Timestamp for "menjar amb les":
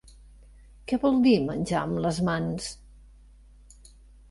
1.51-2.23